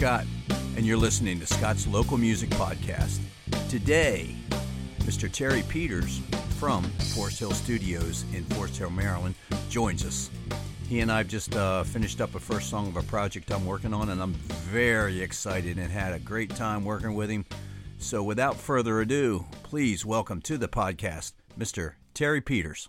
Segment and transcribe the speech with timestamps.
[0.00, 0.24] Scott,
[0.78, 3.20] and you're listening to Scott's Local Music Podcast.
[3.68, 4.34] Today,
[5.00, 5.30] Mr.
[5.30, 6.22] Terry Peters
[6.58, 9.34] from Forest Hill Studios in Forest Hill, Maryland,
[9.68, 10.30] joins us.
[10.88, 13.66] He and I have just uh, finished up a first song of a project I'm
[13.66, 17.44] working on, and I'm very excited and had a great time working with him.
[17.98, 21.92] So, without further ado, please welcome to the podcast Mr.
[22.14, 22.88] Terry Peters.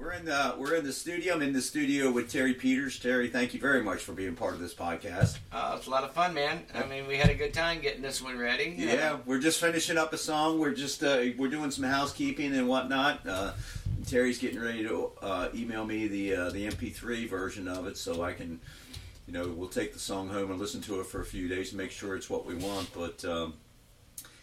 [0.00, 1.34] We're in the we're in the studio.
[1.34, 2.98] I'm in the studio with Terry Peters.
[2.98, 5.36] Terry, thank you very much for being part of this podcast.
[5.52, 6.62] Uh, it's a lot of fun, man.
[6.72, 8.74] I mean, we had a good time getting this one ready.
[8.78, 10.58] Yeah, we're just finishing up a song.
[10.58, 13.26] We're just uh, we're doing some housekeeping and whatnot.
[13.26, 13.52] Uh,
[14.06, 18.22] Terry's getting ready to uh, email me the uh, the MP3 version of it, so
[18.22, 18.58] I can,
[19.26, 21.72] you know, we'll take the song home and listen to it for a few days
[21.72, 22.88] and make sure it's what we want.
[22.94, 23.52] But um,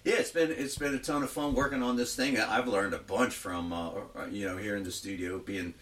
[0.03, 2.39] yeah, it's been it's been a ton of fun working on this thing.
[2.39, 3.91] I've learned a bunch from uh,
[4.31, 5.39] you know here in the studio.
[5.39, 5.73] Being,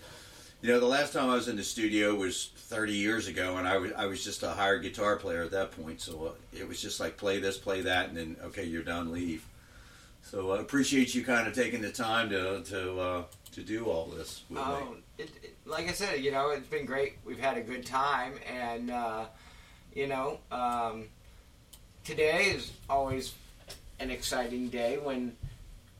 [0.62, 3.68] you know, the last time I was in the studio was 30 years ago, and
[3.68, 6.02] I was I was just a hired guitar player at that point.
[6.02, 9.12] So uh, it was just like play this, play that, and then okay, you're done,
[9.12, 9.46] leave.
[10.24, 14.06] So I appreciate you kind of taking the time to to uh, to do all
[14.06, 14.44] this.
[14.50, 14.98] With oh, me.
[15.20, 17.18] It, it, like I said, you know, it's been great.
[17.24, 19.26] We've had a good time, and uh,
[19.94, 21.06] you know, um,
[22.04, 23.34] today is always
[24.00, 25.36] an exciting day when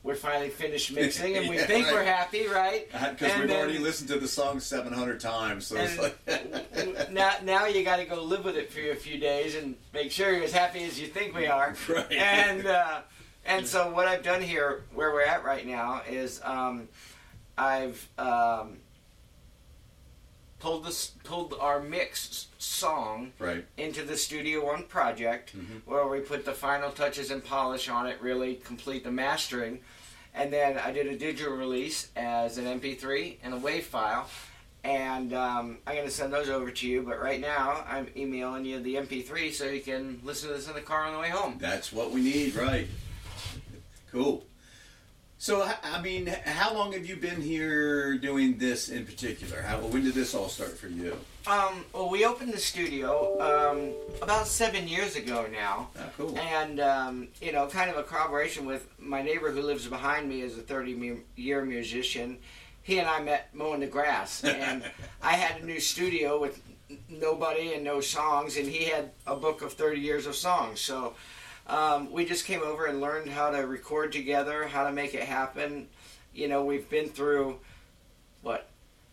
[0.02, 1.94] we're finally finished mixing and we Yeah, think right.
[1.94, 2.86] we're happy, right?
[2.92, 7.66] Because we've then- already listened to the song 700 times, so it's like now, now
[7.66, 10.44] you got to go live with it for a few days and make sure you're
[10.44, 11.74] as happy as you think we are.
[11.88, 12.12] Right.
[12.12, 13.00] And uh,
[13.44, 16.88] and so what I've done here, where we're at right now, is um,
[17.58, 18.76] I've um,
[20.58, 23.64] pulled this pulled our mix song right.
[23.76, 25.82] into the Studio One project, Mhm.
[25.84, 29.80] where we put the final touches and polish on it, really complete the mastering,
[30.34, 34.28] and then I did a digital release as an MP3 and a WAV file,
[34.84, 37.02] and um, I'm going to send those over to you.
[37.02, 40.74] But right now, I'm emailing you the MP3 so you can listen to this in
[40.74, 41.56] the car on the way home.
[41.58, 42.86] That's what we need, right?
[44.12, 44.44] Cool.
[45.38, 49.60] So, I mean, how long have you been here doing this in particular?
[49.60, 51.14] How when did this all start for you?
[51.46, 53.92] Um, well, we opened the studio um,
[54.22, 55.90] about seven years ago now.
[55.98, 56.36] Ah, cool.
[56.38, 60.40] And, um, you know, kind of a collaboration with my neighbor who lives behind me
[60.40, 62.38] is a 30 year musician.
[62.82, 64.42] He and I met mowing the grass.
[64.44, 64.84] And
[65.22, 66.62] I had a new studio with
[67.10, 70.80] nobody and no songs, and he had a book of 30 years of songs.
[70.80, 71.14] So
[71.68, 75.22] um, we just came over and learned how to record together, how to make it
[75.22, 75.88] happen.
[76.34, 77.58] You know, we've been through,
[78.42, 78.68] what,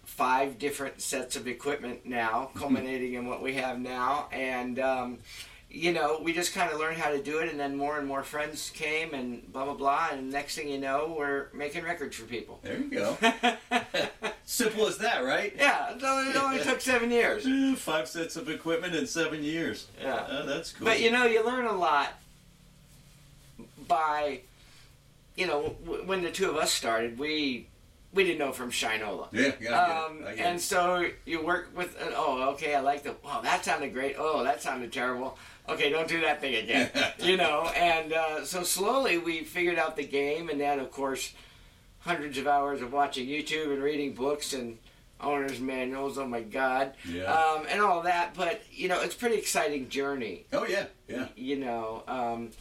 [0.05, 4.27] five different sets of equipment now, culminating in what we have now.
[4.31, 5.17] And, um,
[5.75, 8.07] you know, we just kind of learned how to do it, and then more and
[8.07, 10.09] more friends came, and blah blah blah.
[10.11, 12.59] And next thing you know, we're making records for people.
[12.61, 13.17] There you go.
[14.45, 15.51] Simple as that, right?
[15.57, 17.47] yeah, it only, it only took seven years.
[17.79, 19.87] Five sets of equipment in seven years.
[19.99, 20.85] Yeah, Oh, that's cool.
[20.85, 22.13] but you know, you learn a lot
[23.87, 24.41] by,
[25.35, 27.67] you know, w- when the two of us started, we
[28.13, 29.27] we didn't know from Shinola.
[29.31, 30.39] yeah, yeah, Um, get it.
[30.41, 34.15] and so you work with, uh, oh, okay, I like the, oh, that sounded great.
[34.19, 35.35] Oh, that sounded terrible.
[35.67, 36.91] Okay, don't do that thing again.
[37.19, 41.33] you know, and uh, so slowly we figured out the game, and then, of course,
[42.01, 44.77] hundreds of hours of watching YouTube and reading books and
[45.19, 46.19] owner's manuals.
[46.19, 46.93] Oh, my God.
[47.09, 47.23] yeah.
[47.33, 48.35] Um, and all that.
[48.35, 50.45] But, you know, it's a pretty exciting journey.
[50.53, 51.29] oh yeah, yeah.
[51.35, 52.51] You know, um,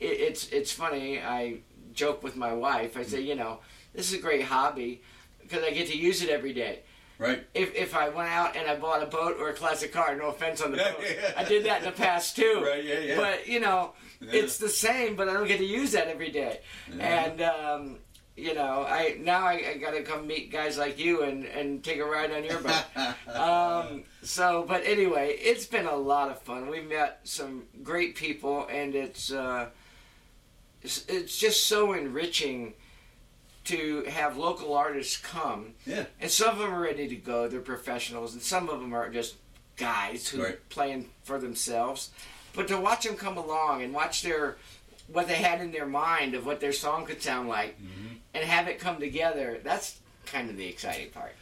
[0.00, 1.20] it, it's, it's funny.
[1.20, 1.58] I
[1.92, 2.96] joke with my wife.
[2.96, 3.60] I say, you know,
[3.94, 5.02] this is a great hobby
[5.42, 6.80] because I get to use it every day
[7.18, 7.46] Right.
[7.52, 10.28] if, if I went out and I bought a boat or a classic car, no
[10.28, 11.32] offense on the boat, yeah.
[11.36, 12.62] I did that in the past too.
[12.66, 12.82] Right.
[12.82, 12.98] Yeah.
[13.00, 13.16] Yeah.
[13.16, 14.40] But you know, Yeah.
[14.40, 16.60] it's the same, but I don't get to use that every day.
[16.96, 17.24] Yeah.
[17.24, 17.98] And um,
[18.36, 21.84] you know, I now I, I got to come meet guys like you and and
[21.84, 22.84] take a ride on your boat.
[23.36, 26.68] um, so, but anyway, it's been a lot of fun.
[26.70, 29.66] We've met some great people, and it's uh,
[30.82, 32.74] it's, it's just so enriching
[33.64, 36.06] to have local artists come yeah.
[36.20, 37.46] and some of them are ready to go.
[37.46, 39.36] They're professionals, and some of them are just
[39.76, 40.54] guys who Right.
[40.54, 42.10] are playing for themselves.
[42.54, 44.56] But to watch them come along and watch their
[45.08, 48.18] what they had in their mind of what their song could sound like, Mhm.
[48.32, 51.34] and have it come together, that's kind of the exciting part.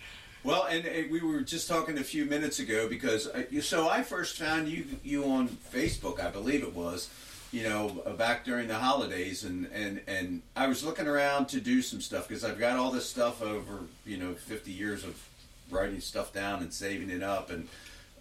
[0.43, 4.03] Well, and, and we were just talking a few minutes ago because I, so I
[4.03, 7.09] first found you you on Facebook, I believe it was,
[7.53, 11.61] you know, uh, back during the holidays, and and and I was looking around to
[11.61, 15.23] do some stuff because I've got all this stuff over you know 50 years of
[15.71, 17.69] writing stuff down and saving it up, and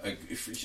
[0.04, 0.16] a,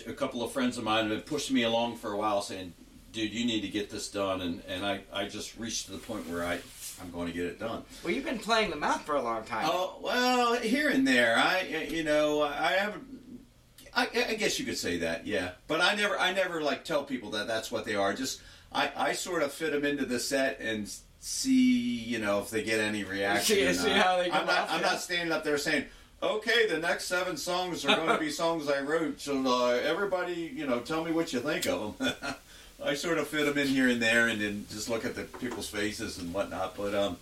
[0.07, 2.73] a couple of friends of mine have pushed me along for a while, saying,
[3.13, 5.99] "Dude, you need to get this done," and and I I just reached to the
[5.99, 6.61] point where I
[7.01, 7.83] I'm going to get it done.
[8.05, 9.67] Well, you've been playing them out for a long time.
[9.69, 11.37] Oh well, here and there.
[11.37, 13.23] I you know I haven't.
[13.95, 15.51] I, I guess you could say that, yeah.
[15.69, 18.15] But I never, I never like tell people that that's what they are.
[18.15, 18.41] Just
[18.75, 20.91] I, I sort of fit them into the set and
[21.21, 23.57] see, you know, if they get any reaction.
[23.57, 25.85] See- see how they I'm not, off, I'm not standing up there saying,
[26.23, 29.21] okay, the next seven songs are going to be songs I wrote.
[29.21, 32.15] So uh, everybody, you know, tell me what you think of them.
[32.85, 35.23] I sort of fit them in here and there, and then just look at the
[35.23, 36.77] people's faces and whatnot.
[36.77, 37.17] But um,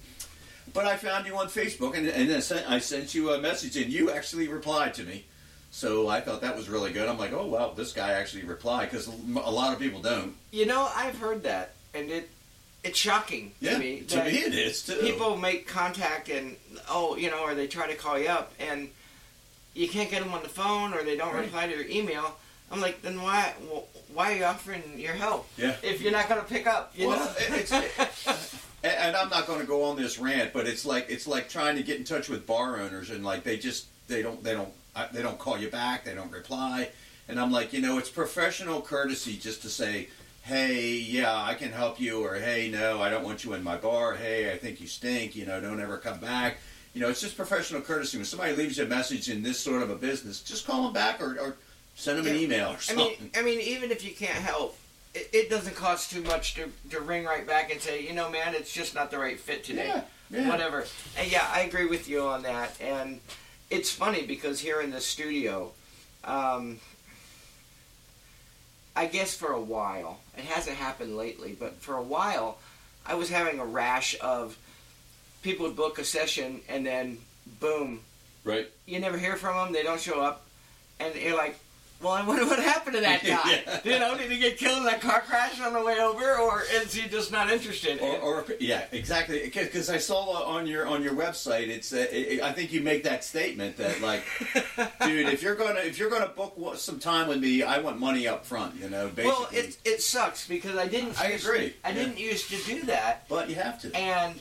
[0.73, 3.77] but I found you on Facebook, and, and I, sent, I sent you a message,
[3.77, 5.25] and you actually replied to me.
[5.73, 7.09] So I thought that was really good.
[7.09, 10.35] I'm like, oh well, this guy actually replied because a lot of people don't.
[10.51, 12.29] You know, I've heard that, and it
[12.83, 14.01] it's shocking Yeah, to me.
[14.09, 14.95] to me it is too.
[14.97, 16.57] People make contact, and
[16.89, 18.89] oh, you know, or they try to call you up, and
[19.75, 21.45] you can't get them on the phone, or they don't Right.
[21.45, 22.35] reply to your email.
[22.73, 23.53] I'm like, then why?
[23.73, 25.77] wh- Why are you offering your help Yeah.
[25.83, 26.93] if you're not going to pick up?
[26.97, 28.37] You Well, know, it's- and,
[28.95, 31.77] and I'm not going to go on this rant, but it's like it's like trying
[31.77, 34.73] to get in touch with bar owners, and like they just they don't they don't
[34.95, 36.91] I- they don't call you back, they don't reply,
[37.29, 40.09] and I'm like, you know, it's professional courtesy just to say,
[40.43, 43.77] hey, yeah, I can help you, or hey, no, I don't want you in my
[43.77, 44.15] bar.
[44.15, 45.37] Hey, I think you stink.
[45.37, 46.57] You know, don't ever come back.
[46.95, 48.17] You know, it's just professional courtesy.
[48.17, 50.93] When somebody leaves you a message in this sort of a business, just call them
[50.93, 51.57] back or, or
[51.95, 54.77] send them an email or I mean, I mean, even if you can't help,
[55.15, 58.29] it, it doesn't cost too much to, to ring right back and say, you know,
[58.31, 59.87] man, it's just not the right fit today.
[59.87, 60.49] Yeah, yeah.
[60.49, 60.85] Whatever.
[61.19, 62.81] And yeah, I agree with you on that.
[62.81, 63.21] And
[63.71, 65.73] it's funny because here in the studio,
[66.25, 66.81] um,
[68.97, 72.59] I guess for a while, it hasn't happened lately, but for a while,
[73.07, 74.59] I was having a rash of
[75.43, 77.19] people would book a session and then
[77.61, 78.01] boom,
[78.45, 78.69] right?
[78.87, 79.73] you never hear from them.
[79.73, 80.45] They don't show up,
[80.99, 81.59] and you're like,
[82.01, 83.51] "Well, I wonder what happened to that guy.
[83.51, 83.81] Yeah.
[83.85, 86.63] You know, did he get killed in that car crash on the way over, or
[86.73, 89.43] is he just not interested?" Or, or yeah, exactly.
[89.45, 93.05] Because I saw on your on your website, it's uh, it, I think you make
[93.05, 94.25] that statement that like,
[95.05, 98.27] dude, if you're gonna if you're gonna book some time with me, I want money
[98.29, 98.77] up front.
[98.77, 99.25] You know, basically.
[99.27, 101.21] well, it it sucks because I didn't.
[101.21, 101.75] I agree.
[101.85, 101.95] I Yeah.
[101.95, 103.95] didn't used to do that, but you have to.
[103.97, 104.39] and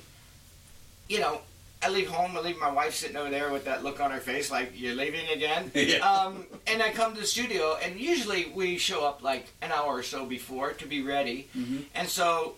[1.08, 1.42] you know.
[1.81, 2.36] I leave home.
[2.36, 4.96] I leave my wife sitting over there with that look on her face, like you're
[4.96, 5.72] leaving again.
[5.76, 5.98] Yeah.
[6.00, 9.94] Um, and I come to the studio, and usually we show up like an hour
[9.98, 11.48] or so before to be ready.
[11.58, 11.86] Mhm.
[11.96, 12.56] And so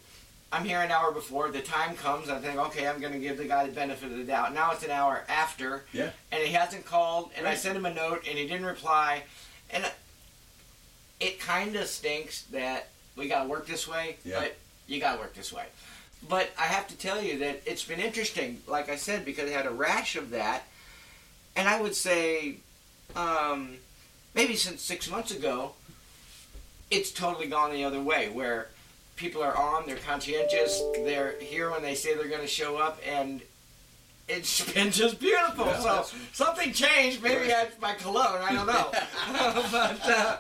[0.51, 1.50] I'm here an hour before.
[1.51, 2.29] The time comes.
[2.29, 4.53] I think, okay, I'm going to give the guy the benefit of the doubt.
[4.56, 6.09] Now it's an hour after, Yeah.
[6.31, 7.59] and he hasn't called, and I Right.
[7.59, 9.23] sent him a note, and he didn't reply.
[9.69, 9.85] And
[11.19, 14.39] it kind of stinks that we got to work this way, Yeah.
[14.41, 14.56] but
[14.88, 15.65] you got to work this way.
[16.27, 19.53] But I have to tell you that it's been interesting, like I said, because I
[19.53, 20.63] had a rash of that.
[21.56, 22.57] And I would say,
[23.15, 23.77] um,
[24.33, 25.73] maybe since six months ago,
[26.89, 28.69] it's totally gone the other way, where
[29.15, 33.00] people are on, they're conscientious, they're here when they say they're going to show up,
[33.06, 33.41] and
[34.38, 35.66] it's been just beautiful.
[35.66, 37.22] Yeah, so something changed.
[37.22, 37.48] Maybe Right.
[37.50, 38.42] that's my cologne.
[38.42, 38.92] I don't know,
[39.72, 40.38] but uh,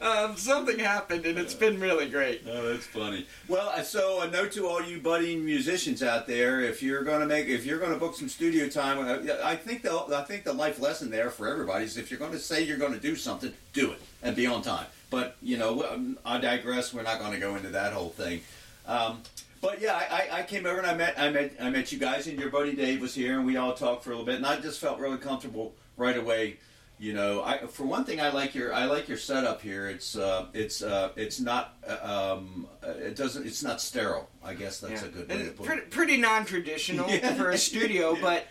[0.00, 2.42] um, something happened, and it's been really great.
[2.48, 3.26] Oh, that's funny.
[3.48, 7.20] Well, uh, so a note to all you budding musicians out there: if you're going
[7.20, 10.22] to make, if you're going to book some studio time, uh, I think the I
[10.22, 12.94] think the life lesson there for everybody is if you're going to say you're going
[12.94, 14.86] to do something, do it and be on time.
[15.10, 16.92] But you know, um, I digress.
[16.92, 18.42] We're not going to go into that whole thing.
[18.86, 19.22] Um,
[19.60, 22.26] but yeah, I, I- came over and I met I met I met you guys,
[22.26, 24.46] and your buddy Dave was here, and we all talked for a little bit, and
[24.46, 26.56] I just felt really comfortable right away.
[27.00, 29.88] You know, I for one thing, I like your I like your setup here.
[29.88, 34.28] It's uh, it's uh, it's not uh, um, it doesn't it's not sterile.
[34.42, 35.90] I guess that's a good way to put pretty, it.
[35.90, 37.34] pretty non-traditional Yeah.
[37.36, 38.20] for a studio, Yeah.
[38.22, 38.46] but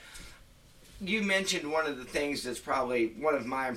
[1.01, 3.71] you mentioned one of the things that's probably one of my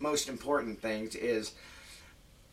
[0.00, 1.52] most important things is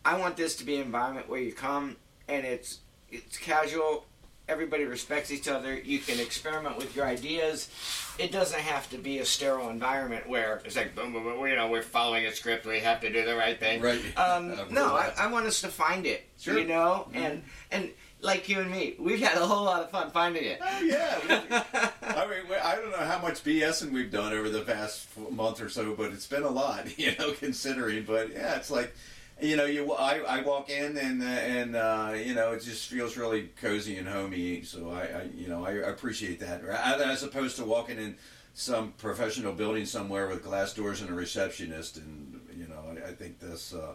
[0.04, 1.96] I want this to be an environment where you come
[2.28, 4.06] and it's it's casual.
[4.46, 5.74] Everybody respects each other.
[5.74, 7.70] You can experiment with your ideas.
[8.18, 11.56] It doesn't have to be a sterile environment where it's like, boom, boom, boom, you
[11.56, 12.66] know, we're following a script.
[12.66, 13.80] We have to do the right thing.
[13.80, 14.00] Right.
[14.18, 15.12] Um, Uh, no, I.
[15.18, 16.28] I want us to find it.
[16.38, 16.58] Sure.
[16.58, 17.16] You know, Mhm.
[17.16, 20.58] and and like you and me, we've had a whole lot of fun finding it.
[20.62, 21.62] Oh yeah.
[22.02, 25.70] I mean, I don't know how much BSing we've done over the past month or
[25.70, 28.04] so, but it's been a lot, you know, considering.
[28.04, 28.94] But yeah, it's like,
[29.40, 33.16] you know, you I, I walk in and and uh, you know it just feels
[33.16, 34.62] really cozy and homey.
[34.62, 38.16] So I, I you know I, appreciate that, as opposed to walking in
[38.54, 41.96] some professional building somewhere with glass doors and a receptionist.
[41.96, 43.94] And you know, I, I think this uh,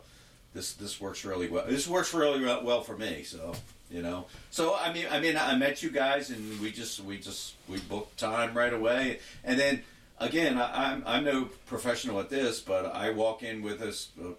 [0.54, 1.66] this this works really well.
[1.68, 3.24] This works really well for me.
[3.24, 3.54] So
[3.90, 7.18] you know so i mean i mean i met you guys and we just we
[7.18, 9.82] just we booked time right away and then
[10.20, 14.30] again I, i'm i'm no professional at this but i walk in with this uh,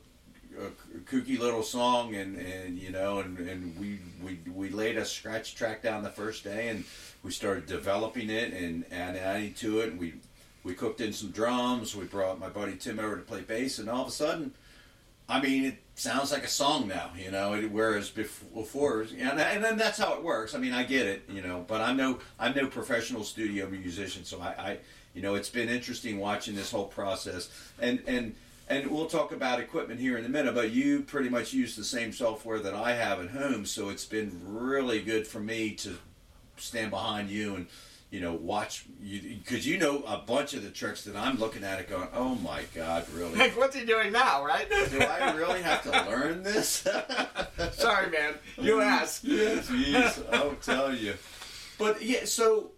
[0.61, 5.05] a kooky little song and and you know and and we we we laid a
[5.05, 6.85] scratch track down the first day and
[7.23, 10.14] we started developing it and and adding to it and we
[10.62, 13.88] we cooked in some drums we brought my buddy tim over to play bass and
[13.88, 14.52] all of a sudden
[15.31, 17.57] I mean, it sounds like a song now, you know.
[17.71, 20.57] Whereas before, and and then that's how it works.
[20.57, 21.64] I mean, I get it, you know.
[21.69, 24.79] But I'm no I'm no professional studio musician, so I, I
[25.14, 27.49] you know, it's been interesting watching this whole process,
[27.81, 28.35] and and
[28.71, 30.55] and we'll talk about equipment here in a minute.
[30.55, 34.07] But you pretty much use the same software that I have at home, so it's
[34.07, 35.99] been really good for me to
[36.57, 37.67] stand behind you and
[38.11, 41.62] you know, watch you because you know a bunch of the tricks that I'm looking
[41.62, 43.37] at it going, oh my god, really?
[43.37, 44.69] Like, what's he doing now, right?
[44.69, 46.89] Do I really have to learn this?
[47.73, 48.35] Sorry, man.
[48.59, 49.23] You ask.
[49.23, 51.15] Jeez, I'll tell you.
[51.79, 52.73] But yeah, so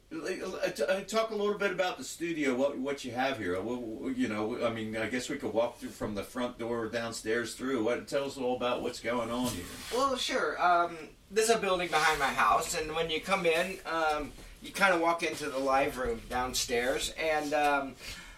[1.07, 2.55] talk a little bit about the studio.
[2.55, 3.55] What what you have here?
[3.55, 7.55] You know, I mean, I guess we could walk through from the front door downstairs
[7.55, 7.85] through.
[7.85, 9.65] What tell us all about what's going on here?
[9.93, 10.63] Well, sure.
[10.63, 10.97] Um,
[11.31, 13.79] there's a building behind my house, and when you come in.
[13.87, 17.95] Um, you kind of walk into the live room downstairs, and um,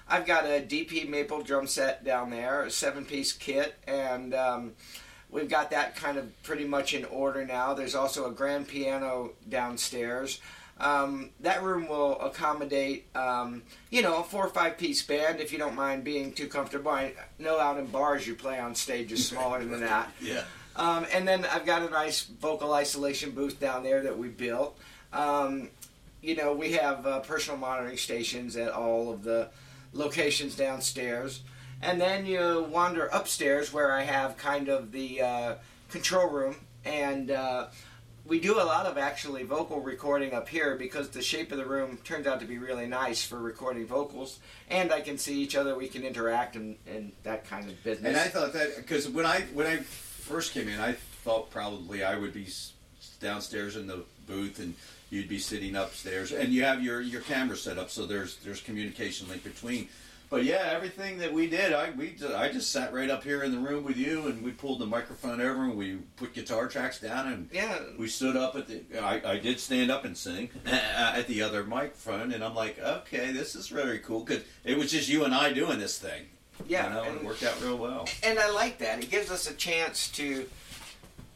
[0.09, 4.73] I've got a DP maple drum set down there, a seven piece kit, and um,
[5.31, 7.75] we've got that kind of pretty much in order now.
[7.75, 10.41] There's also a grand piano downstairs.
[10.79, 15.53] Um, that room will accommodate, um, you know, a four or five piece band if
[15.53, 16.91] you don't mind being too comfortable.
[16.91, 20.11] I know out in bars you play on stage is smaller than that.
[20.21, 20.43] Yeah.
[20.77, 24.77] Um, and then I've got a nice vocal isolation booth down there that we built.
[25.13, 25.71] Um,
[26.21, 29.51] you know, we have uh, personal monitoring stations at all of the
[29.93, 31.43] locations downstairs.
[31.83, 35.55] And then you wander upstairs where I have kind of the uh,
[35.91, 36.57] control room.
[36.85, 37.67] And uh,
[38.27, 41.67] we do a lot of actually vocal recording up here because the shape of the
[41.67, 44.39] room turns out to be really nice for recording vocals.
[44.71, 48.09] And I can see each other, we can interact and, and that kind of business.
[48.09, 52.03] And I thought that, because when I, when I first came in, I thought probably
[52.03, 52.47] I would be
[53.21, 54.75] downstairs in the booth and
[55.11, 58.61] you'd be sitting upstairs, and you have your your camera set up, so there's there's
[58.61, 59.89] communication link between.
[60.35, 63.53] But yeah, everything that we did, I we I just sat right up here in
[63.53, 66.99] the room with you, and we pulled the microphone over, and we put guitar tracks
[66.99, 68.83] down, and yeah, we stood up at the.
[69.01, 73.31] I, I did stand up and sing at the other microphone, and I'm like, okay,
[73.31, 76.25] this is really cool because it was just you and I doing this thing.
[76.67, 78.09] Yeah, you know, and, it worked out real well.
[78.25, 79.05] And I like that.
[79.05, 80.47] It gives us a chance to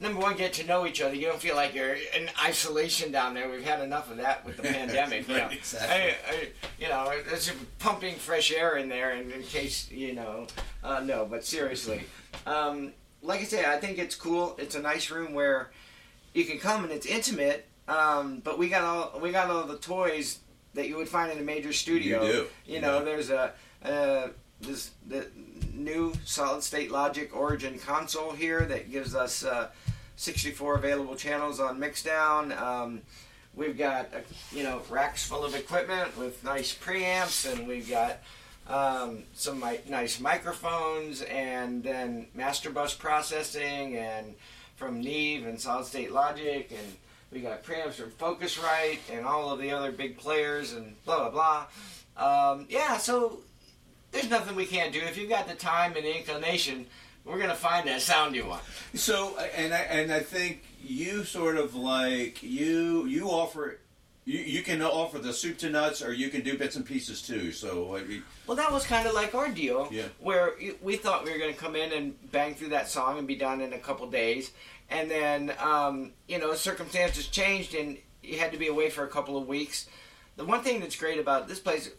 [0.00, 1.14] number one, get to know each other.
[1.14, 3.48] You don't feel like you're in isolation down there.
[3.48, 5.28] We've had enough of that with the pandemic.
[5.28, 5.48] right, you know.
[5.50, 5.96] exactly.
[5.96, 10.46] I, I, you know, it's pumping fresh air in there, and in case you know,
[10.84, 11.26] uh, no.
[11.26, 12.04] But seriously,
[12.46, 14.56] um, like I say, I think it's cool.
[14.58, 15.70] It's a nice room where
[16.34, 17.66] you can come and it's intimate.
[17.88, 20.40] Um, but we got all we got all the toys
[20.74, 22.22] that you would find in a major studio.
[22.22, 22.46] You do.
[22.66, 23.52] You know, there's a.
[23.82, 24.28] Uh,
[24.60, 25.26] this the
[25.72, 29.68] new solid state logic origin console here that gives us uh,
[30.16, 32.56] 64 available channels on mixdown.
[32.60, 33.02] Um,
[33.54, 34.18] we've got uh,
[34.52, 38.18] you know racks full of equipment with nice preamps and we've got
[38.68, 44.34] um, some mi- nice microphones and then master bus processing and
[44.76, 46.96] from Neve and solid state logic and
[47.32, 51.66] we got preamps from Focusrite and all of the other big players and blah blah
[52.16, 52.52] blah.
[52.52, 53.40] Um, yeah so
[54.12, 55.00] there's nothing we can't do.
[55.00, 56.86] If you've got the time and the inclination,
[57.24, 58.62] we're gonna find that sound you want.
[58.94, 63.78] So, and I and I think you sort of like you you offer.
[64.24, 67.22] You, you can offer the soup to nuts, or you can do bits and pieces
[67.22, 67.50] too.
[67.50, 70.02] So, I mean, well, that was kind of like our deal, yeah.
[70.20, 73.26] where we thought we were going to come in and bang through that song and
[73.26, 74.50] be done in a couple days,
[74.90, 79.08] and then um, you know circumstances changed and you had to be away for a
[79.08, 79.88] couple of weeks.
[80.36, 81.90] The one thing that's great about this place,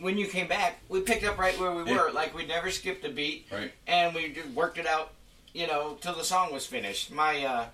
[0.00, 2.04] when you came back, we picked up right where we Yeah.
[2.04, 2.10] were.
[2.12, 3.72] Like we never skipped a beat, Right.
[3.86, 5.12] and we just worked it out,
[5.52, 7.10] you know, till the song was finished.
[7.10, 7.66] My uh,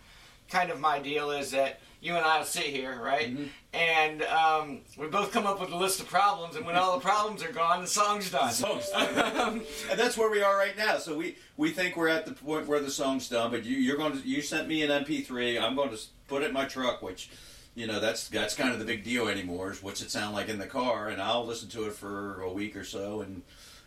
[0.50, 3.44] kind of my deal is that you and I will sit here, right, Mm-hmm.
[3.72, 7.02] and um, we both come up with a list of problems, and when all the
[7.10, 8.52] problems are gone, the song's done.
[8.52, 9.62] Song's and
[9.98, 10.98] that's where we are right now.
[10.98, 13.50] So we we think we're at the point where the song's done.
[13.50, 15.60] But you, you're going to you sent me an MP3.
[15.60, 17.30] I'm going to put it in my truck, which
[17.74, 19.72] you know that's that's kind of the big deal anymore.
[19.72, 22.52] Is what's it sound like in the car, and I'll listen to it for a
[22.52, 23.42] week or so, and,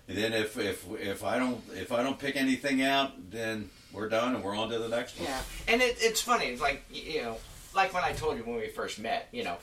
[0.08, 4.10] and then if if if I don't if I don't pick anything out, then we're
[4.10, 5.27] done and we're on to the next one.
[5.27, 6.46] Yeah, and it, it's funny.
[6.48, 7.38] It's like you know,
[7.74, 9.29] like when I told you when we first met.
[9.32, 9.58] You know,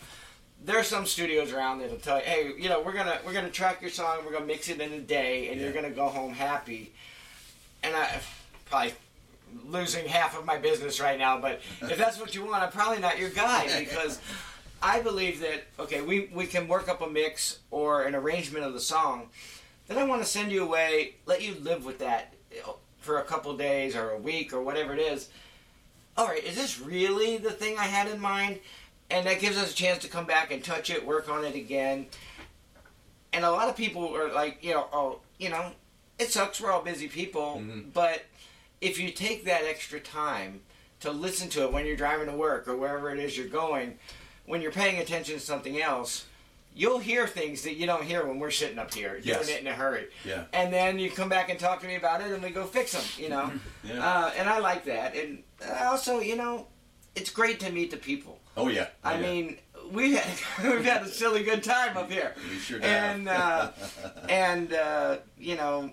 [0.64, 3.50] there are some studios around that'll tell you, hey, you know, we're gonna we're gonna
[3.50, 6.32] track your song, we're gonna mix it in a day, and you're gonna go home
[6.32, 6.92] happy.
[7.82, 8.20] And I
[8.64, 8.94] probably
[9.64, 12.98] losing half of my business right now, but if that's what you want, I'm probably
[13.00, 14.20] not your guy because.
[14.86, 18.74] I believe that okay, we, we can work up a mix or an arrangement of
[18.74, 19.28] the song.
[19.88, 22.34] Then I want to send you away, let you live with that
[22.98, 25.30] for a couple days or a week or whatever it is.
[26.18, 28.58] All right, is this really the thing I had in mind?
[29.08, 31.54] And that gives us a chance to come back and touch it, work on it
[31.54, 32.04] again.
[33.32, 35.72] And a lot of people are like, you know, oh, you know,
[36.18, 36.60] it sucks.
[36.60, 37.92] We're all busy people, Mhm.
[37.94, 38.22] but
[38.84, 40.60] if you take that extra time
[41.00, 43.98] to listen to it when you're driving to work or wherever it is you're going,
[44.46, 46.26] when you're paying attention to something else,
[46.74, 49.66] you'll hear things that you don't hear when we're sitting up here doing it in
[49.66, 50.06] a hurry.
[50.24, 50.44] Yeah.
[50.52, 52.92] And then you come back and talk to me about it, and we go fix
[52.92, 53.04] them.
[53.22, 53.52] You know.
[53.84, 54.02] Yeah.
[54.06, 55.14] Uh, and I like that.
[55.14, 55.42] And
[55.82, 56.66] also, you know,
[57.14, 58.38] it's great to meet the people.
[58.56, 58.88] oh yeah.
[59.04, 59.20] Oh, I yeah.
[59.30, 59.58] mean,
[59.92, 60.38] we've had
[60.74, 62.34] we've had a silly good time up here.
[62.50, 64.26] we sure And uh, have.
[64.30, 65.90] and uh, you know,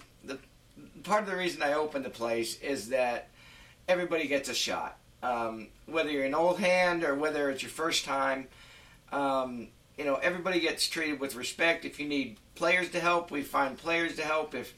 [1.03, 3.29] part of the reason I opened the place is that
[3.88, 4.98] everybody gets a shot.
[5.24, 8.48] Um, whether you're an old hand or whether it's your first time,
[9.12, 9.67] um,
[9.98, 11.86] you know, everybody gets treated with respect.
[11.86, 14.55] If you need players to help, we find players to help.
[14.55, 14.74] If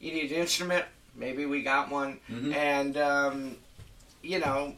[0.00, 2.18] you need an instrument, maybe we got one.
[2.30, 2.54] Mhm.
[2.54, 3.56] And um,
[4.22, 4.74] you know,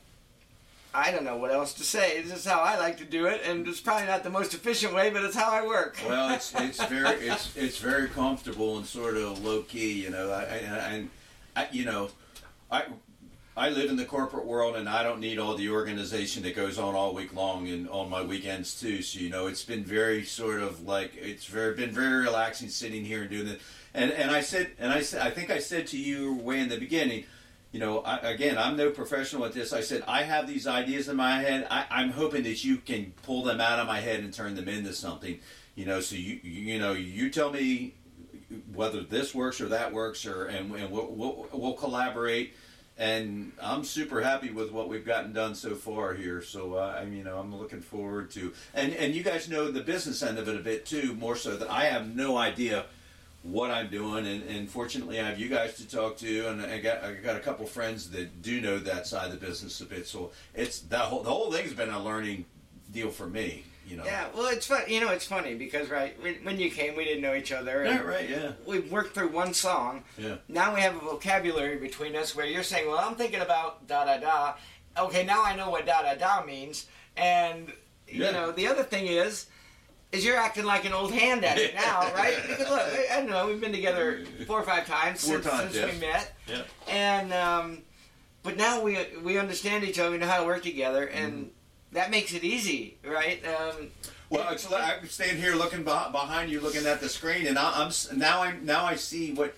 [0.95, 2.23] I don't know what else to say.
[2.23, 4.95] This is how I like to do it, and it's probably not the most efficient
[4.95, 5.99] way, but it's how I work.
[6.07, 10.30] well, it's it's very it's it's very comfortable and sort of low key, you know.
[10.30, 10.57] I, I,
[10.92, 11.11] and
[11.54, 12.11] I, you know,
[12.71, 12.85] I
[13.57, 16.78] I live in the corporate world, and I don't need all the organization that goes
[16.78, 19.02] on all week long and on my weekends too.
[19.02, 23.04] So you know, it's been very sort of like it's very been very relaxing sitting
[23.04, 23.62] here and doing this.
[23.95, 26.68] And and I said and I said I think I said to you way in
[26.68, 27.25] the beginning.
[27.78, 29.73] You know, I, again, I'm no professional at this.
[29.73, 31.64] I said I have these ideas in my head.
[31.70, 34.66] I, I'm hoping that you can pull them out of my head and turn them
[34.66, 35.38] into something.
[35.76, 37.94] You know, so you you, know you tell me
[38.75, 42.54] whether this works or that works, or and, and we'll, we'll we'll collaborate.
[42.97, 46.42] And I'm super happy with what we've gotten done so far here.
[46.42, 49.70] So uh, I mean, you know, I'm looking forward to and and you guys know
[49.70, 52.87] the business end of it a bit too, more so that I have no idea
[53.42, 56.78] what I'm doing, and, and fortunately, I have you guys to talk to, and I
[56.80, 59.84] got I got a couple friends that do know that side of the business a
[59.86, 60.06] bit.
[60.06, 62.45] So it's that whole the whole thing's been a learning
[62.93, 63.65] deal for me.
[63.86, 64.04] You know.
[64.04, 64.82] Yeah, well, it's fun.
[64.86, 67.84] You know, it's funny because right when, when you came, we didn't know each other.
[67.84, 68.02] and Yeah.
[68.02, 68.28] Right.
[68.28, 68.52] Yeah.
[68.67, 70.04] We worked through one song.
[70.19, 70.36] Yeah.
[70.49, 74.04] Now we have a vocabulary between us where you're saying, "Well, I'm thinking about da
[74.04, 74.54] da da."
[74.99, 76.86] Okay, now I know what da da da means.
[77.17, 77.73] And
[78.08, 78.26] Yeah.
[78.26, 79.47] you know, the other thing is,
[80.12, 82.36] is you're acting like an old hand at it now, right?
[82.49, 85.47] Because look, I, I don't know, we've been together four or five times Four since,
[85.47, 85.94] times, since yes.
[85.94, 86.62] we met, Yeah.
[86.88, 87.82] and um,
[88.42, 91.94] but now we we understand each other, we know how to work together, and Mm-hmm.
[91.94, 93.42] that makes it easy, right?
[93.47, 93.90] Um,
[94.30, 98.18] Well, it's, I'm standing here looking behind you, looking at the screen, and I, I'm
[98.18, 99.54] now I'm now I see what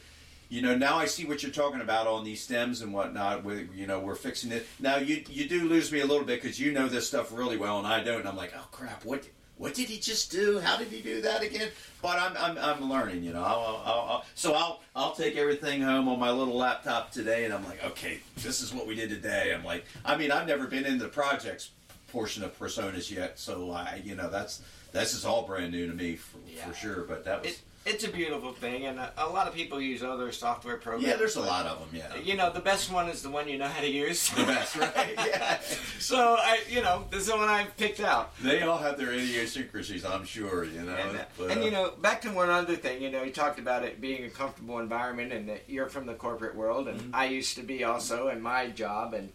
[0.49, 0.77] you know.
[0.77, 3.43] Now I see what you're talking about on these stems and whatnot.
[3.45, 4.67] With you know, we're fixing it.
[4.79, 7.57] Now you you do lose me a little bit because you know this stuff really
[7.57, 8.21] well, and I don't.
[8.21, 9.25] And I'm like, oh crap, what
[9.61, 10.59] what did he just do?
[10.59, 11.69] How did he do that again?
[12.01, 13.45] But I'm I'm, I'm learning, you know.
[13.45, 17.53] I'll, I'll, I'll, so I'll I'll take everything home on my little laptop today, and
[17.53, 19.53] I'm like, okay, this is what we did today.
[19.55, 21.73] I'm like, I mean, I've never been in the projects
[22.09, 25.93] portion of PreSonus yet, so I you know that's this is all brand new to
[25.93, 26.67] me for, Yeah.
[26.67, 27.03] for sure.
[27.05, 30.03] But that was it, it's a beautiful thing, and a, a lot of people use
[30.03, 31.07] other software programs.
[31.07, 31.89] yeah, there's a lot of them.
[31.93, 34.29] Yeah, You know, the best one is the one you know how to use.
[34.31, 35.15] the best, right?
[35.27, 35.59] Yeah.
[35.99, 38.37] so I, you know, this is the one I picked out.
[38.43, 40.65] They all have their idiosyncrasies, I'm sure.
[40.65, 43.01] You know, And, uh, but, and uh, you know, back to one other thing.
[43.03, 46.15] You know, you talked about it being a comfortable environment, and that you're from the
[46.15, 47.15] corporate world, and Mm-hmm.
[47.15, 49.33] I used to be also in my job, and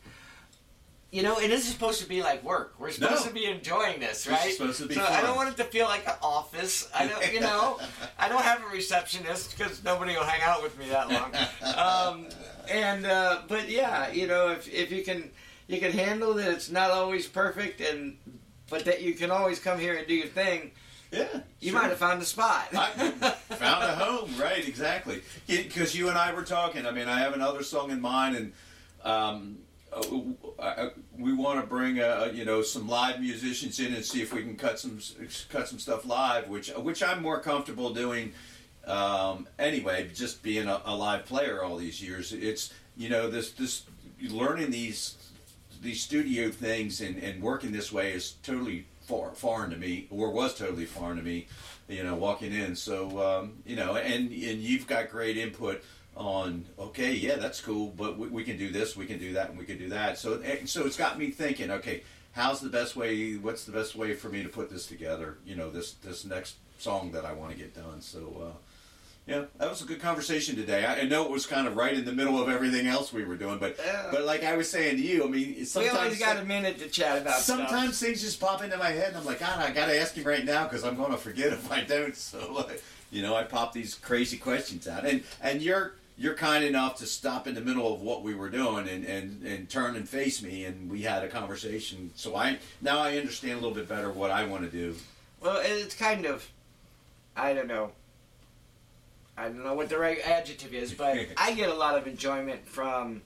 [1.15, 2.73] you know, it isn't supposed to be like work.
[2.77, 3.27] We're supposed No.
[3.29, 4.47] to be enjoying this, right?
[4.47, 5.13] is supposed to be so fun.
[5.13, 6.89] I don't want it to feel like an office.
[6.93, 7.79] I don't, you know,
[8.19, 11.31] I don't have a receptionist because nobody will hang out with me that long.
[11.77, 12.27] Um,
[12.69, 15.31] and uh, but yeah, you know, if if you can
[15.67, 18.17] you can handle that, it's not always perfect, and
[18.69, 20.71] but that you can always come here and do your thing.
[21.11, 21.27] yeah,
[21.61, 21.79] You sure.
[21.81, 22.67] might have found a spot.
[22.73, 24.67] Found a home, right?
[24.67, 25.21] Exactly.
[25.47, 26.85] Because you and I were talking.
[26.85, 28.53] I mean, I have another song in mind, and
[29.03, 29.57] um,
[29.95, 34.21] uh, uh, we want to bring uh, you know some live musicians in and see
[34.21, 34.99] if we can cut some
[35.49, 38.33] cut some stuff live, which which I'm more comfortable doing.
[38.85, 43.51] Um, anyway, just being a, a live player all these years, it's you know this
[43.51, 43.83] this
[44.21, 45.15] learning these
[45.81, 50.31] these studio things and, and working this way is totally far, foreign to me, or
[50.31, 51.47] was totally foreign to me,
[51.87, 52.75] you know, walking in.
[52.75, 55.83] So, um, you know, and, and you've got great input
[56.15, 59.49] on, okay, yeah, that's cool, but we, we can do this, we can do that,
[59.49, 60.17] and we can do that.
[60.17, 64.13] So, so it's got me thinking, okay, how's the best way, what's the best way
[64.13, 67.51] for me to put this together, you know, this, this next song that I want
[67.51, 68.01] to get done.
[68.01, 68.57] So, uh,
[69.27, 70.85] yeah, that was a good conversation today.
[70.85, 73.25] I, I know it was kind of right in the middle of everything else we
[73.25, 74.09] were doing, but Yeah.
[74.11, 76.77] but like I was saying to you, I mean, we sometimes always got a minute
[76.79, 79.71] to chat about sometimes things just pop into my head, and I'm like, God, I
[79.71, 82.15] got to ask him right now because I'm going to forget if I don't.
[82.25, 86.63] So, like, you know, I pop these crazy questions out, and and you're you're kind
[86.63, 89.95] enough to stop in the middle of what we were doing and and and turn
[89.95, 92.11] and face me, and we had a conversation.
[92.15, 94.95] So I now I understand a little bit better what I want to do.
[95.41, 96.49] Well, it's kind of,
[97.35, 97.91] I don't know.
[99.37, 102.65] I don't know what the right adjective is, but I get a lot of enjoyment
[102.65, 103.21] from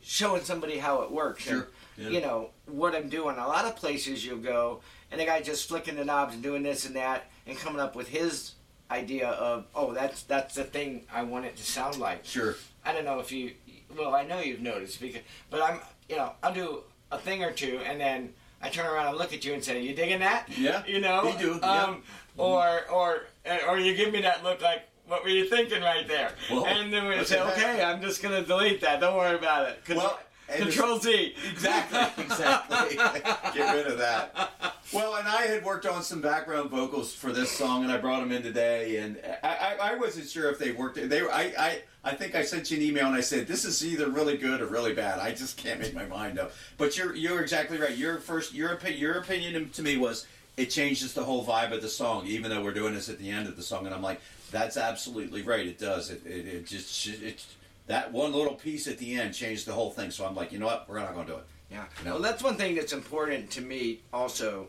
[0.00, 1.42] showing somebody how it works.
[1.44, 1.54] Sure.
[1.54, 1.66] And,
[1.98, 2.08] Yeah.
[2.08, 3.36] You know what I'm doing.
[3.36, 6.62] A lot of places you'll go, and the guy just flicking the knobs and doing
[6.62, 8.52] this and that, and coming up with his
[8.92, 12.24] idea of, oh, that's that's the thing I want it to sound like.
[12.24, 12.56] Sure.
[12.84, 13.52] I don't know if you,
[13.96, 17.52] well, I know you've noticed because, but I'm, you know, I'll do a thing or
[17.52, 20.46] two, and then I turn around and look at you and say, "You digging that?"
[20.56, 21.24] Yeah, You know.
[21.24, 21.82] you do, yeah.
[21.84, 22.02] Um,
[22.36, 23.22] Or or
[23.68, 24.82] or you give me that look like.
[25.08, 26.30] What were you thinking right there?
[26.50, 29.00] Well, and then we say, okay, I'm just gonna delete that.
[29.00, 29.80] Don't worry about it.
[29.88, 30.18] Well,
[30.58, 31.34] Control Z.
[31.50, 32.96] Exactly, exactly.
[33.54, 34.52] Get rid of that.
[34.92, 38.20] Well, and I had worked on some background vocals for this song, and I brought
[38.20, 40.96] them in today, and I, I, I wasn't sure if they worked.
[41.08, 41.32] They were.
[41.32, 44.10] I, I, I think I sent you an email, and I said this is either
[44.10, 45.18] really good or really bad.
[45.18, 46.52] I just can't make my mind up.
[46.76, 47.96] But you're you're exactly right.
[47.96, 50.26] Your first your opinion your opinion to me was
[50.58, 53.30] it changes the whole vibe of the song, even though we're doing this at the
[53.30, 55.66] end of the song, and I'm like, that's absolutely right.
[55.66, 56.10] It does.
[56.10, 57.42] It it, it just it,
[57.86, 60.10] that one little piece at the end changed the whole thing.
[60.10, 61.44] So I'm like, you know what, we're not going to do it.
[61.70, 61.84] Yeah.
[62.00, 62.12] You know?
[62.14, 64.68] Well, that's one thing that's important to me also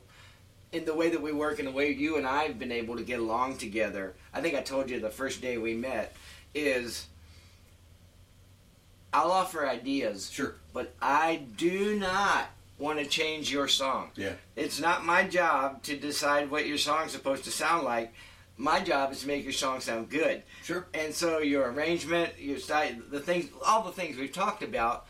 [0.72, 2.96] in the way that we work and the way you and I have been able
[2.98, 4.16] to get along together.
[4.34, 6.16] I think I told you the first day we met
[6.56, 7.08] is
[9.14, 10.56] I'll offer ideas, Sure.
[10.74, 12.48] but I do not
[12.80, 14.10] want to change your song.
[14.16, 14.34] Yeah.
[14.56, 18.12] It's not my job to decide what your song's supposed to sound like.
[18.58, 20.44] My job is to make your song sound good.
[20.64, 20.86] Sure.
[20.94, 25.08] And so your arrangement, your style, the things, all the things we've talked about,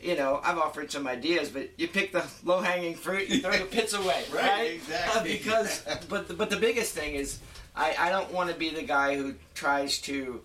[0.00, 3.52] you know, I've offered some ideas, but you pick the low hanging fruit, you throw
[3.56, 4.70] the pits away, Right, right?
[4.74, 5.18] exactly.
[5.18, 7.38] Uh, because, but the, but the biggest thing is,
[7.74, 10.42] I, I don't want to be the guy who tries to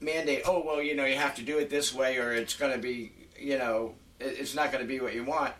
[0.00, 0.42] mandate.
[0.46, 2.78] Oh well, you know, you have to do it this way, or it's going to
[2.78, 5.52] be, you know, it, it's not going to be what you want.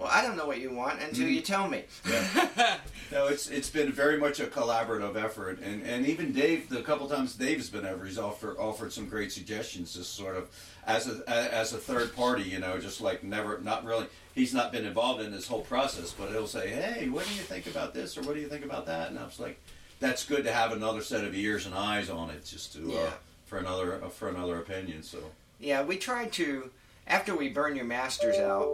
[0.00, 1.34] Well, I don't know what you want until Mm-hmm.
[1.34, 1.84] you tell me.
[3.10, 7.08] No, it's it's been very much a collaborative effort, and, and even Dave, the couple
[7.08, 10.50] times Dave's been over, he's offered offered some great suggestions, just sort of
[10.86, 14.06] as a as a third party, you know, just like never, not really.
[14.34, 17.40] He's not been involved in this whole process, but he'll say, "Hey, what do you
[17.40, 19.58] think about this, or what do you think about that?" And I was like,
[20.00, 23.10] "That's good to have another set of ears and eyes on it, just to uh,
[23.46, 25.18] for another uh, for another opinion." So
[25.58, 26.70] Yeah, we try to
[27.06, 28.68] after we burn your masters out.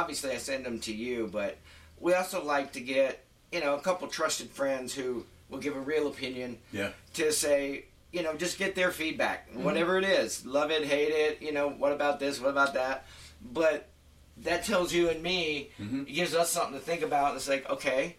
[0.00, 1.56] Obviously, I send them to you, but
[2.00, 5.80] we also like to get you know a couple trusted friends who will give a
[5.80, 10.70] real opinion yeah, to say you know just get their feedback, whatever it is, love
[10.72, 13.06] it, hate it, you know what about this, what about that,
[13.52, 13.86] but
[14.38, 16.08] that tells you and me, Mhm.
[16.08, 17.36] it gives us something to think about.
[17.36, 18.16] It's like okay.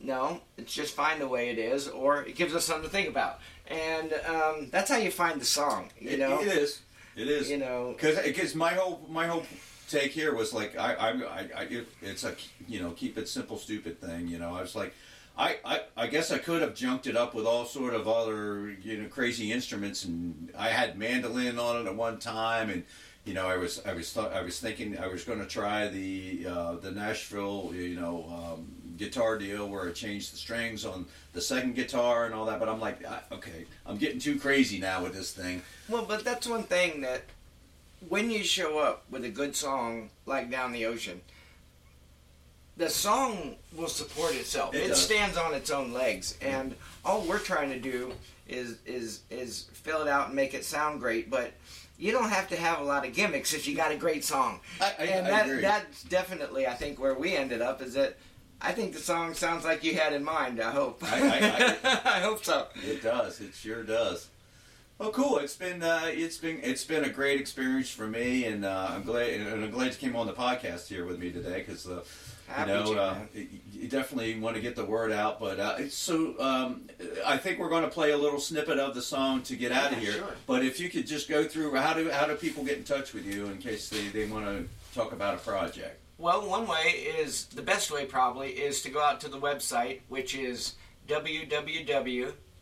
[0.00, 3.08] No, it's just fine the way it is, or it gives us something to think
[3.08, 5.88] about, and um, that's how you find the song.
[5.98, 6.80] You It- know, it is,
[7.16, 9.46] it is, you know, Because because my whole my whole
[9.88, 11.10] take here was like I I,
[11.56, 12.34] I, it, it's a
[12.68, 14.54] you know keep it simple stupid thing you know?
[14.54, 14.94] I was like
[15.36, 18.70] I, I I guess I could have junked it up with all sort of other
[18.82, 22.84] you know crazy instruments and I had mandolin on it at one time and
[23.24, 25.88] you know I was I was th- I was thinking I was going to try
[25.88, 28.66] the uh, the Nashville you know um,
[28.96, 32.68] guitar deal where I changed the strings on the second guitar and all that but
[32.68, 35.62] I'm like I, okay I'm getting too crazy now with this thing.
[35.88, 37.24] Well, but that's one thing that
[38.08, 41.20] when you show up with a good song like Down the Ocean,
[42.76, 44.74] the song will support itself.
[44.74, 48.12] It It, stands on its own legs, and all we're trying to do
[48.48, 51.30] is is is fill it out and make it sound great.
[51.30, 51.52] But
[51.98, 54.60] you don't have to have a lot of gimmicks if you got a great song.
[54.80, 55.60] I, I, and I that agree.
[55.62, 58.16] that's definitely I think where we ended up is that.
[58.60, 60.58] I think the song sounds like you had in mind.
[60.58, 61.02] I hope.
[61.02, 62.68] I- I hope so.
[62.76, 63.40] It does.
[63.40, 64.28] It sure does.
[64.98, 65.38] Well, cool.
[65.38, 69.02] It's been uh, it's been it's been a great experience for me, and uh, I'm
[69.02, 72.04] glad and I'm glad you came on the podcast here with me today because uh,
[72.60, 75.40] you know uh, you- definitely want to get the word out.
[75.40, 76.82] But uh, it's so um,
[77.26, 79.92] I think we're going to play a little snippet of the song to get out
[79.92, 80.12] of Yeah, here.
[80.12, 80.36] sure.
[80.46, 83.12] But if you could just go through how do how do people get in touch
[83.14, 86.00] with you in case they, they want to talk about a project?
[86.18, 90.00] Well, one way is the best way probably is to go out to the website,
[90.08, 90.76] which is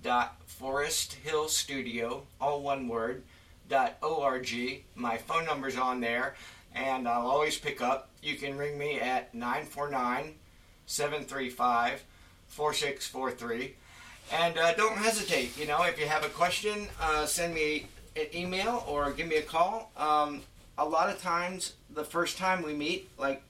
[0.03, 3.23] www.foresthillstudio, all one word,
[3.69, 4.83] dot .org.
[4.95, 6.35] My phone number's on there,
[6.75, 8.09] and I'll always pick up.
[8.23, 10.35] You can ring me at 949
[10.87, 12.05] 735
[12.49, 13.75] 4643.
[14.33, 17.87] And uh, don't hesitate, you know, if you have a question, uh, send me
[18.17, 19.91] an email or give me a call.
[19.97, 20.43] Um,
[20.79, 23.43] a lot of times, the first time we meet, like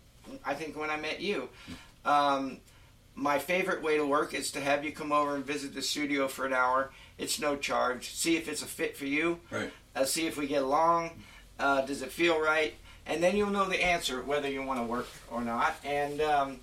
[0.44, 1.48] I think when I met you,
[2.04, 2.58] um,
[3.14, 6.28] my favorite way to work is to have you come over and visit the studio
[6.28, 6.90] for an hour.
[7.18, 8.10] It's no charge.
[8.10, 9.38] See if it's a fit for you.
[9.50, 9.70] Right.
[9.94, 11.22] Uh, see if we get along.
[11.58, 12.74] Uh, does it feel right?
[13.06, 15.74] And then you'll know the answer whether you want to work or not.
[15.84, 16.60] And um,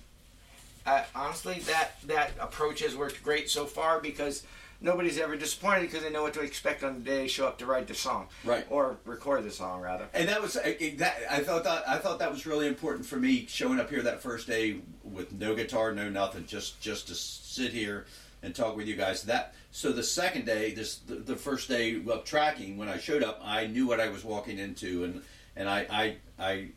[0.86, 4.44] uh, honestly, that that approach has worked great so far because
[4.80, 7.58] nobody's ever disappointed because they know what to expect on the day they show up
[7.58, 8.66] to write the song, Right.
[8.70, 10.06] or record the song rather.
[10.14, 11.16] And that was that.
[11.30, 14.22] I thought that I thought that was really important for me showing up here that
[14.22, 18.06] first day with no guitar, no nothing, just just to sit here
[18.42, 19.22] and talk with you guys.
[19.24, 23.22] That so the second day, this the, the first day of tracking, when I showed
[23.22, 25.22] up, I knew what I was walking into, and
[25.56, 26.68] and I I I.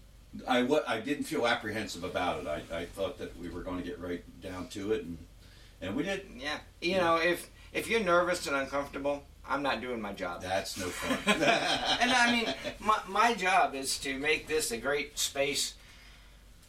[0.48, 2.48] I, what, I didn't feel apprehensive about it.
[2.48, 5.20] I, I thought that we were going to get right down to it, and
[5.80, 6.26] and we did.
[6.36, 10.42] Yeah, you know, if if you're nervous and uncomfortable, I'm not doing my job.
[10.42, 11.18] That's no fun.
[12.02, 15.74] and I mean, my, my job is to make this a great space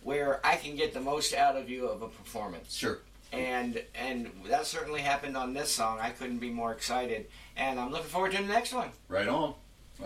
[0.02, 2.74] where I can get the most out of you of a performance.
[2.74, 2.98] sure.
[3.32, 5.98] And and that certainly happened on this song.
[6.00, 8.90] I couldn't be more excited, and I'm looking forward to the next one.
[9.08, 9.54] Right on.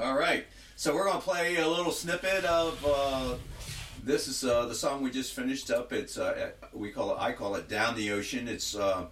[0.01, 0.47] All right.
[0.77, 3.35] So we're going to play a little snippet of uh,
[4.03, 5.93] this is uh, the song we just finished up.
[5.93, 8.49] It's uh, we call it I call it Down the Ocean.
[8.49, 9.07] It's uh,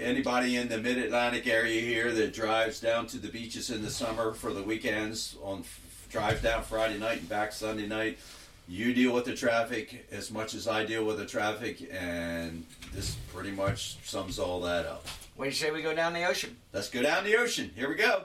[0.00, 3.90] anybody in the Mid Atlantic area here that drives down to the beaches in the
[3.90, 5.64] summer for the weekends on
[6.10, 8.18] drives down Friday night and back Sunday night.
[8.68, 13.16] You deal with the traffic as much as I deal with the traffic, and this
[13.32, 15.06] pretty much sums all that up.
[15.36, 16.56] What do you say we go down the ocean?
[16.72, 17.70] Let's go down the ocean.
[17.74, 18.24] Here we go.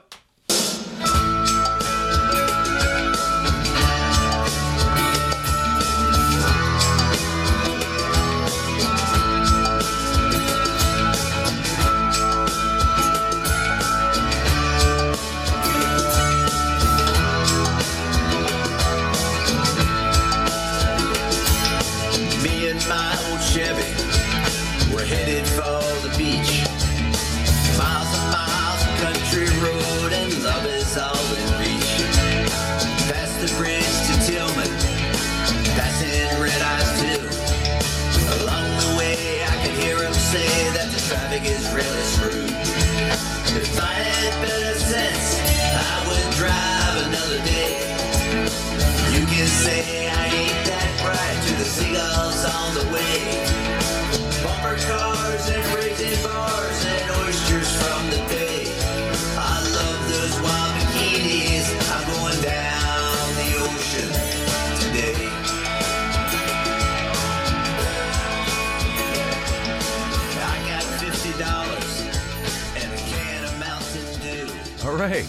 [75.08, 75.24] Right.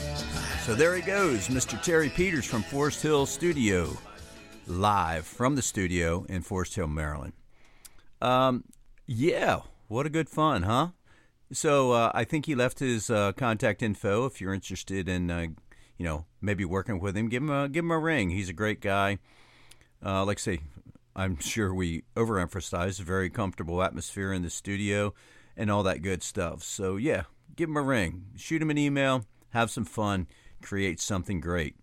[0.65, 1.82] So there he goes, Mr.
[1.82, 3.96] Terry Peters from Forest Hill Studio,
[4.68, 7.32] live from the studio in Forest Hill, Maryland.
[8.22, 8.65] Um,
[9.08, 10.89] yeah, what a good fun, huh?
[11.54, 14.26] So uh, I think he left his uh, contact info.
[14.26, 15.48] If you're interested in, uh,
[15.98, 18.32] you know, maybe working with him, give him a give him a ring.
[18.32, 19.20] He's a great guy.
[20.06, 20.60] Uh, like I say,
[21.15, 25.13] I'm sure we overemphasize a very comfortable atmosphere in the studio
[25.56, 26.63] and all that good stuff.
[26.63, 27.24] So yeah,
[27.56, 30.28] give him a ring, shoot him an email, have some fun,
[30.62, 31.76] create something great.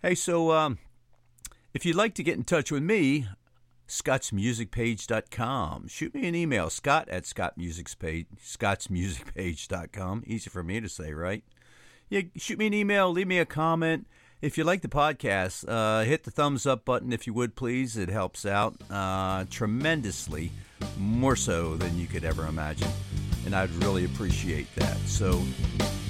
[0.00, 0.78] Hey, so um,
[1.74, 3.26] if you'd like to get in touch with me,
[3.88, 5.88] scottsmusicpage.com.
[5.88, 10.24] Shoot me an email, scott at scottmusicpage, scottsmusicpage.com.
[10.26, 11.44] Easy for me to say, right?
[12.08, 14.06] Yeah, shoot me an email, leave me a comment.
[14.40, 17.96] If you like the podcast, uh, hit the thumbs up button if you would, please.
[17.96, 20.50] It helps out uh, tremendously,
[20.98, 22.88] more so than you could ever imagine.
[23.46, 24.98] And I'd really appreciate that.
[25.06, 25.40] So,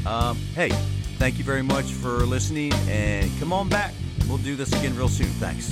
[0.06, 0.70] um, hey,
[1.18, 3.94] thank you very much for listening, and come on back.
[4.28, 5.26] We'll do this again real soon.
[5.26, 5.68] Thanks.